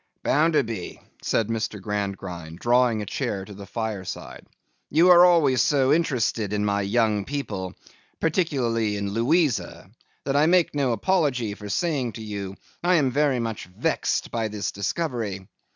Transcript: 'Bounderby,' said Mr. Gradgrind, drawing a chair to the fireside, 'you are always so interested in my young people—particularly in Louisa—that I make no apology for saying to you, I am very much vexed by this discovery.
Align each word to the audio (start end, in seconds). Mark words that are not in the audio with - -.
'Bounderby,' 0.23 0.99
said 1.21 1.47
Mr. 1.49 1.79
Gradgrind, 1.79 2.57
drawing 2.57 3.03
a 3.03 3.05
chair 3.05 3.45
to 3.45 3.53
the 3.53 3.67
fireside, 3.67 4.47
'you 4.89 5.11
are 5.11 5.23
always 5.23 5.61
so 5.61 5.93
interested 5.93 6.53
in 6.53 6.65
my 6.65 6.81
young 6.81 7.23
people—particularly 7.23 8.95
in 8.97 9.11
Louisa—that 9.11 10.35
I 10.35 10.47
make 10.47 10.73
no 10.73 10.93
apology 10.93 11.53
for 11.53 11.69
saying 11.69 12.13
to 12.13 12.23
you, 12.23 12.55
I 12.83 12.95
am 12.95 13.11
very 13.11 13.39
much 13.39 13.65
vexed 13.67 14.31
by 14.31 14.47
this 14.47 14.71
discovery. 14.71 15.47